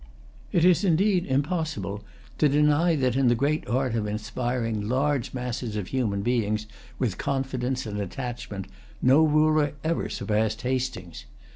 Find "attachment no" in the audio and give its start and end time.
8.01-9.21